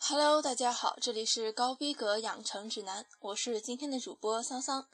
[0.00, 4.84] Hello，大家好，这里是高逼格养成指南，我是今天的主播桑桑。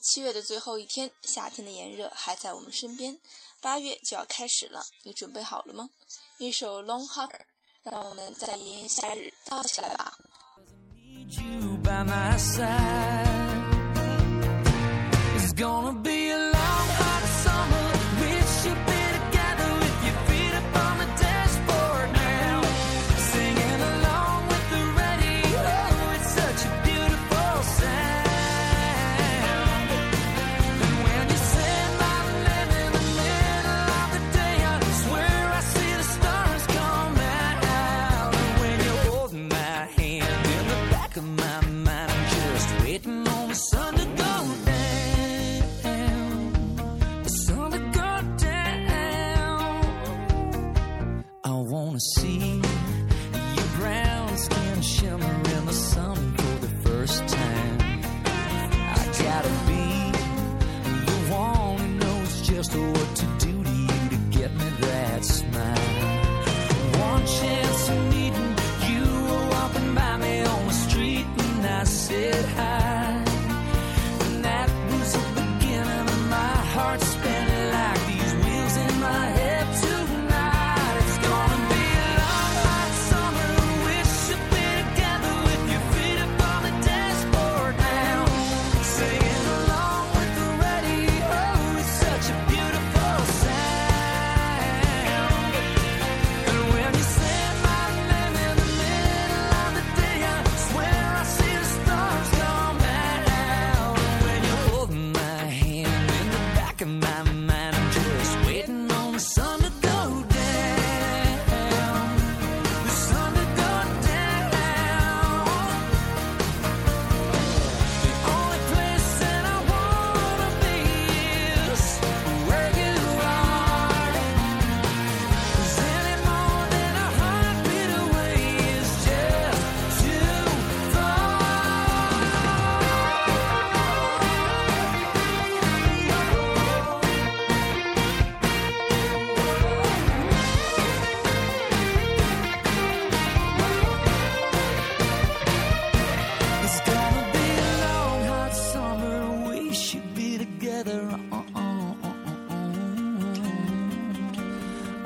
[0.00, 3.18] 七月的最后一天，夏天的炎热还在我们身边，
[3.60, 5.90] 八月就要开始了，你准备好了吗？
[6.38, 7.28] 一首《Long Hard》，
[7.82, 10.16] 让我们在炎炎夏日燥起来吧。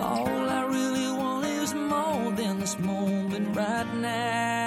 [0.05, 4.64] All I really want is more than this moment right now.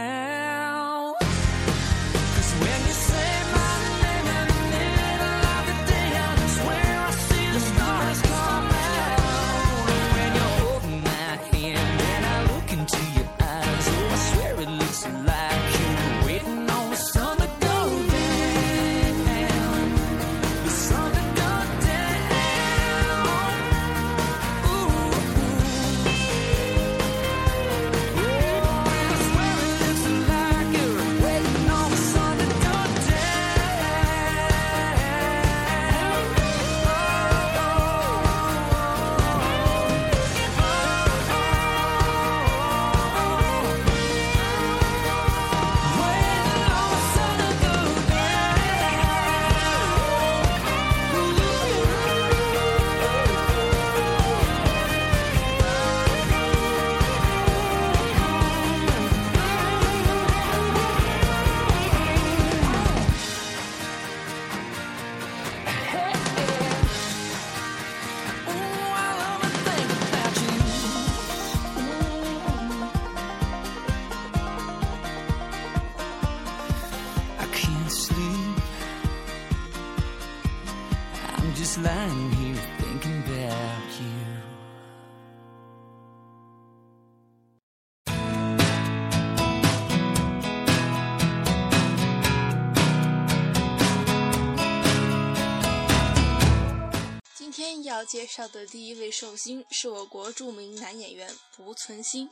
[97.97, 101.27] 要介绍的第一位寿星是我国著名男演员
[101.57, 102.29] 吴存兴。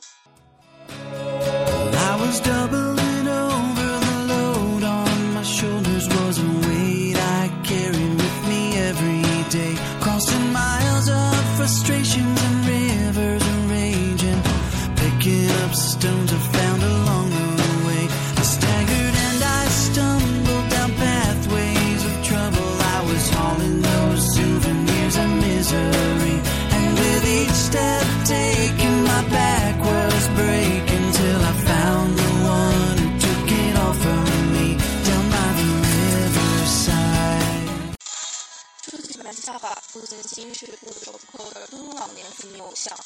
[39.92, 42.96] 濮存昕是不折不扣的中老年妇女偶像，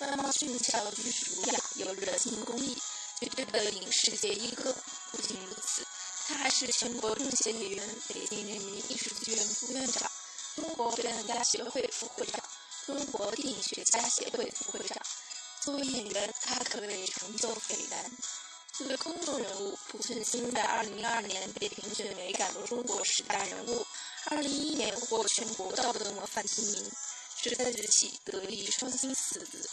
[0.00, 2.76] 外貌俊俏，举止儒雅，有热心公益，
[3.20, 4.74] 绝对的影视界一哥。
[5.12, 5.86] 不仅如此，
[6.28, 10.10] 他还是全国政协委员、北京人民艺术剧院副院长、
[10.56, 12.40] 中国表演家协会副会长、
[12.86, 14.96] 中国电影学家协会副会长。
[15.60, 18.10] 作为演员，他可谓成就斐然。
[18.72, 23.86] 作为公众人物，濮存昕在2002年被评选为感动中国十大人物
[24.28, 26.90] 二零一一年获全国道德模范提名，
[27.42, 29.68] 时代崛起德艺双馨四字。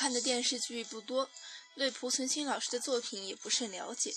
[0.00, 1.28] 看的电视剧不多，
[1.76, 4.14] 对濮存昕老师的作品也不甚了解。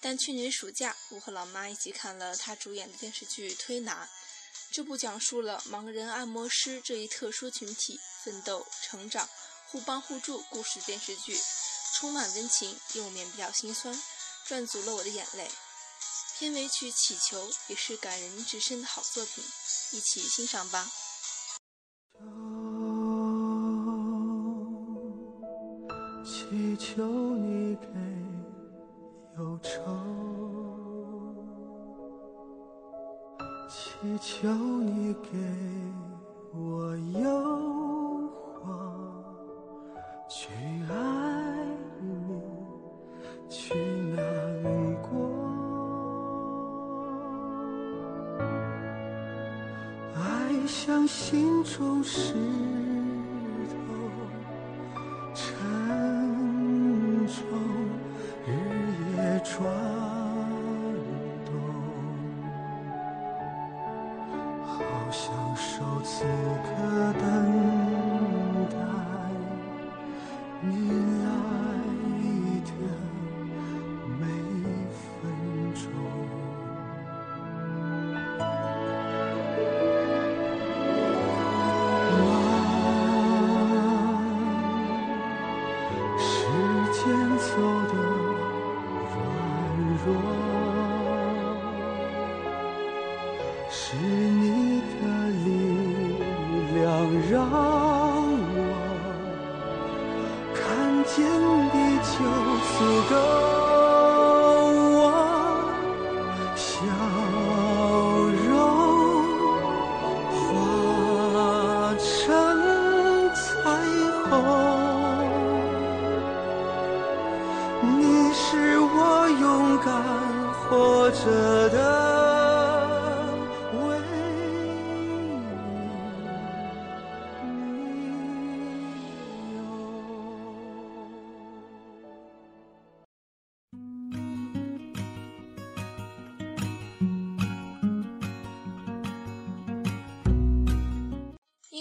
[0.00, 4.06] 但去年暑假，我和老妈一起看了他主演的电视剧《推拿》。
[4.72, 9.28] 这部讲述了盲人按摩师这一特殊群体奋斗、成长、
[9.66, 11.38] 互帮互助故事电视剧，
[11.92, 14.02] 充满温情，又免不了心酸，
[14.46, 15.50] 赚足了我的眼泪。
[16.38, 19.44] 片尾曲《祈求》也是感人至深的好作品，
[19.90, 20.90] 一起欣赏吧。
[26.56, 27.04] 祈求
[27.36, 27.86] 你给
[29.36, 29.78] 忧愁，
[33.68, 35.28] 祈求你给
[36.54, 37.28] 我诱
[38.40, 38.72] 惑，
[40.30, 40.48] 去
[40.88, 40.94] 爱
[42.00, 42.40] 你，
[43.50, 43.74] 去
[44.14, 44.16] 难
[45.02, 45.12] 过。
[50.14, 52.34] 爱像心中石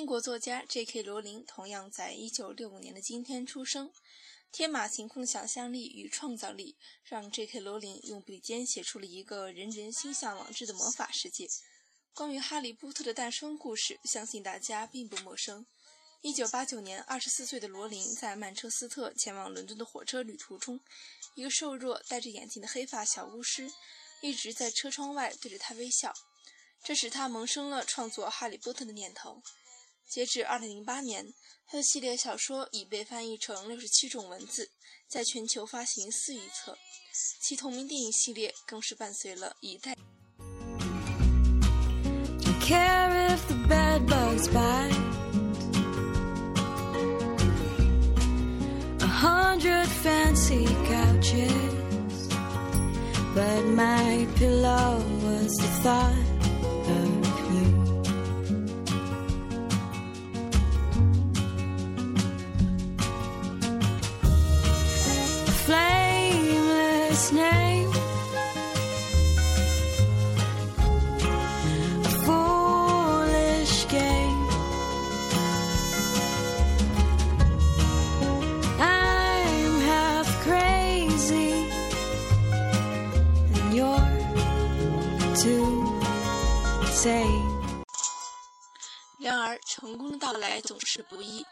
[0.06, 1.02] 英国作家 J.K.
[1.02, 3.92] 罗琳同样在1965年的今天出生。
[4.52, 7.60] 天马行空的想象力与创造力，让 J.K.
[7.60, 11.50] 罗琳用笔尖写出了一个人人心向往之的魔法世界。
[12.14, 15.66] 关于哈利波特的诞生故事，相信大家并不陌生。
[16.22, 20.80] 1989年，24岁的罗琳在曼彻斯特前往伦敦的火车旅途中，
[21.34, 23.72] 一个瘦弱、戴着眼镜的黑发小巫师
[24.22, 26.14] 一直在车窗外对着他微笑，
[26.84, 29.42] 这使他萌生了创作《哈利波特》的念头。
[30.08, 31.34] 截止二零零八年，
[31.68, 34.70] 他的系列小说已被翻译成六十七种文字，
[35.08, 36.78] 在全球发行四亿册。
[37.42, 39.96] 其同名电影系列更是伴随了一代。
[53.36, 56.25] But my pillow was the thought
[90.66, 91.46] 总是不易。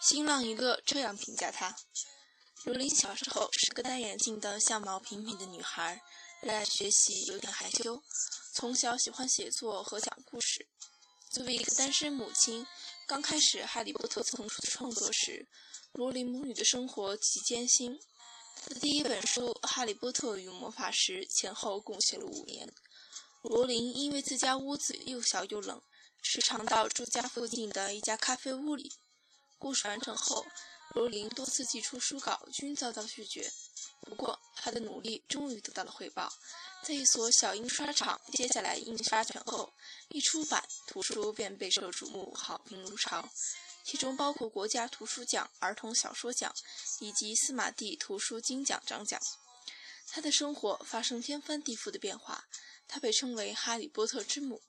[0.00, 1.74] 新浪一个这样评价她：
[2.64, 6.02] 如琳小时候是个戴眼镜的相貌平平的女孩，
[6.42, 8.02] 热爱学习，有点害羞，
[8.52, 10.66] 从小喜欢写作和讲故事。
[11.30, 12.66] 作为一个单身母亲，
[13.06, 15.46] 刚开始《哈利波特》丛书创作时，
[15.92, 17.98] 罗琳母女的生活极艰辛。
[18.66, 22.72] 她第一本书《哈利波特与魔法石》前后共写了五年。
[23.42, 25.80] 罗琳因为自家屋子又小又冷，
[26.28, 28.92] 时常到住家附近的一家咖啡屋里。
[29.58, 30.44] 故事完成后，
[30.92, 33.52] 罗琳多次寄出书稿，均遭到拒绝。
[34.00, 36.32] 不过，她的努力终于得到了回报，
[36.82, 39.72] 在一所小印刷厂接下来印刷权后，
[40.08, 43.30] 一出版，图书便备受瞩目，好评如潮。
[43.84, 46.52] 其中包括国家图书奖、儿童小说奖
[46.98, 49.20] 以及司马蒂图书金奖章奖。
[50.08, 52.48] 她的生活发生天翻地覆的变化，
[52.88, 54.60] 她被称为“哈利波特之母”，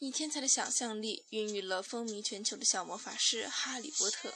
[0.00, 4.32] 以天才的想象力孕育了风靡全球的小魔法师哈利波特。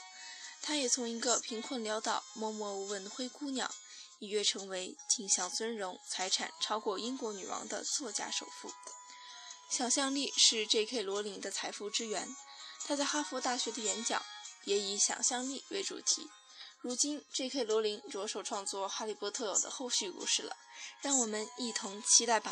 [0.61, 3.73] 她也从一个贫困潦倒、默默无闻的灰姑娘，
[4.19, 8.71] 一跃成为尽享尊荣、财产超过英国女王的作家首富。
[9.69, 11.01] 想象力是 J.K.
[11.01, 12.27] 罗琳的财富之源。
[12.85, 14.21] 他在哈佛大学的演讲
[14.65, 16.29] 也以想象力为主题。
[16.81, 17.63] 如今，J.K.
[17.63, 20.57] 罗琳着手创作《哈利波特》的后续故事了，
[21.01, 22.51] 让我们一同期待吧。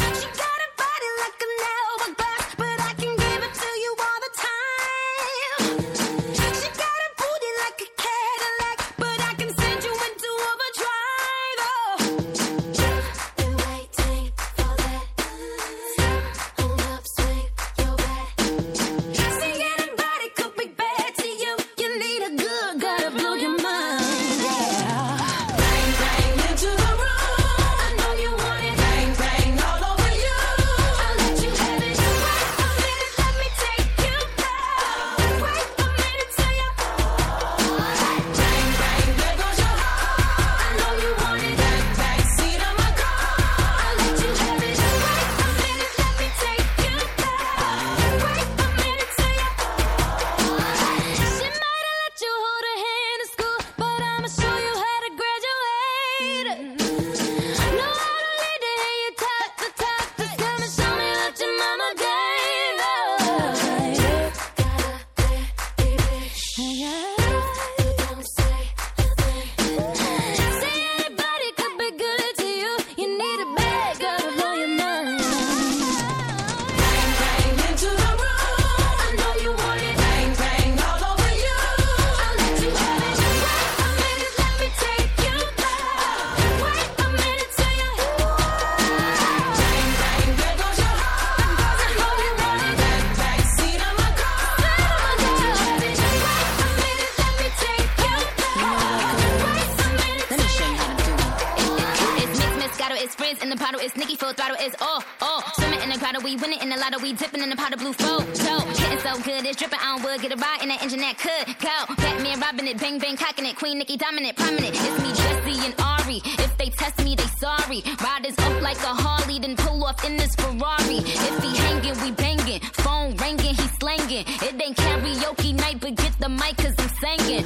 [113.97, 114.73] dominant, prominent.
[114.73, 116.21] It's me, Jesse and Ari.
[116.45, 117.83] If they test me, they sorry.
[118.03, 120.99] Riders up like a Harley, then pull off in this Ferrari.
[121.03, 122.59] If he hanging, we banging.
[122.83, 124.25] Phone ringing, he slanging.
[124.27, 127.45] It ain't karaoke night, but get the mic, cause I'm singing.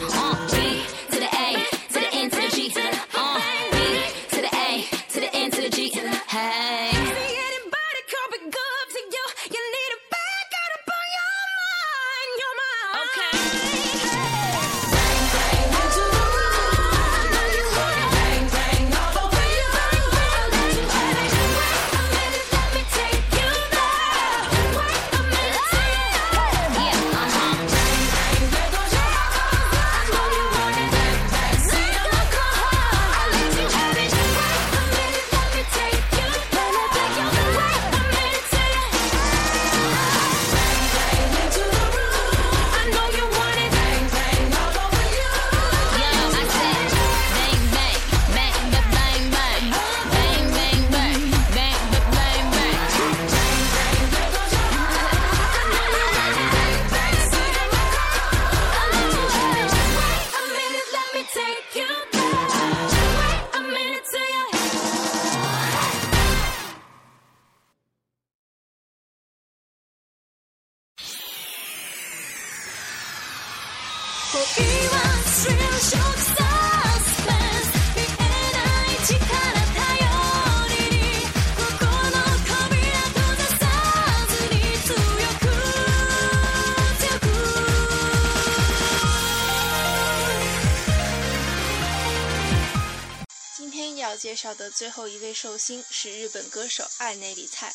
[94.35, 97.73] 介绍的最后一位寿星是日本歌手爱内里菜。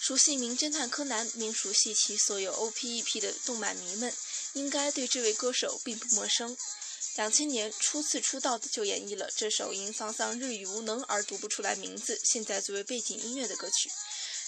[0.00, 4.12] 熟悉《名侦探柯南》并熟悉其所有 OP-EP 的动漫迷们，
[4.54, 6.56] 应该对这位歌手并不陌生。
[7.14, 13.88] 两千年初次出道的就演绎了这首因桑桑日语无能而读不出来名字，现在作为背景音乐的歌曲。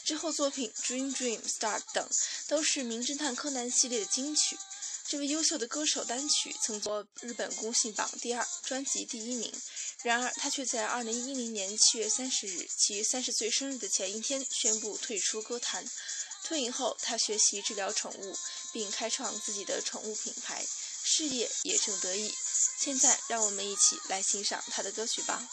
[0.05, 2.05] 之后作品《Dream Dream Star》等
[2.49, 4.59] 都是《名侦探柯南》系列的金曲。
[5.07, 9.53] 这位优秀的歌手单曲曾做日本公信榜第二，专辑第一名。
[10.05, 15.83] 然而，他却在二零一零年七月三十日，其三十岁生日的前一天宣布退出歌坛。
[16.45, 18.37] 退隐后，他学习治疗宠物，
[18.71, 20.63] 并开创自己的宠物品牌，
[21.03, 22.35] 事业也正得意。
[22.77, 25.49] 现在，让我们一起来欣赏他的歌曲吧。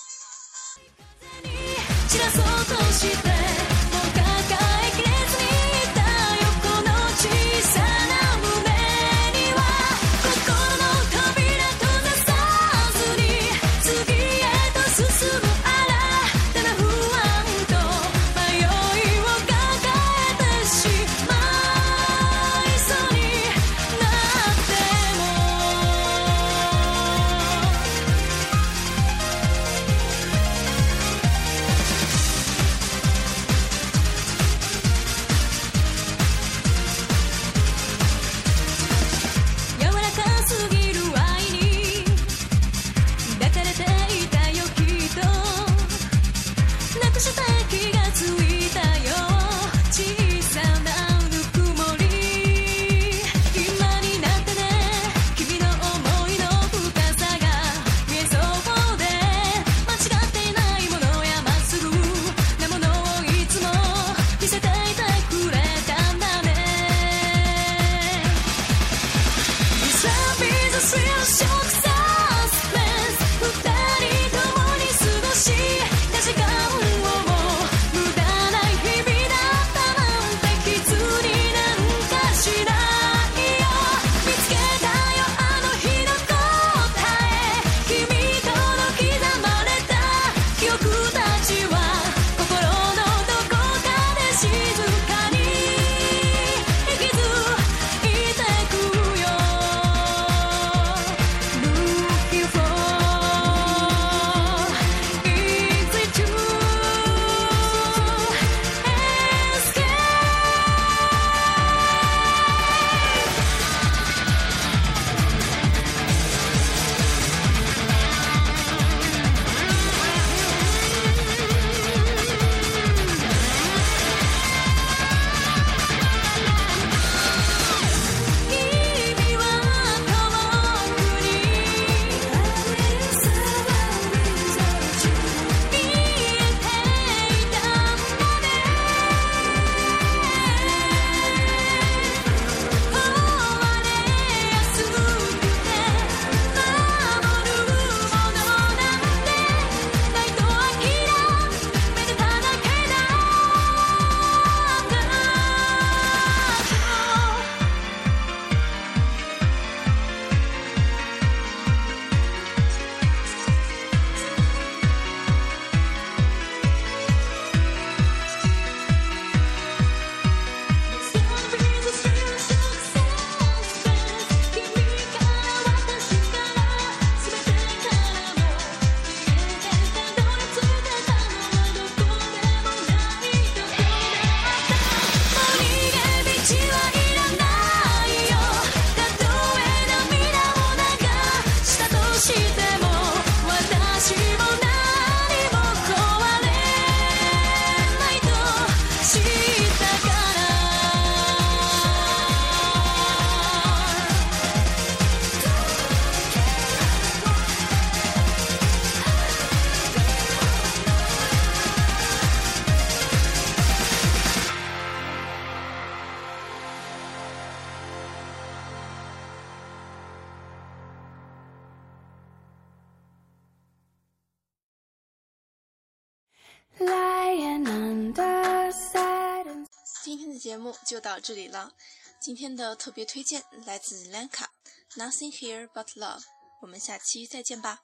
[230.51, 231.72] 节目就到这里了。
[232.20, 234.48] 今天的特别推荐来自 Lanka，
[234.98, 236.20] 《Nothing Here But Love》。
[236.59, 237.79] 我们下期再见吧。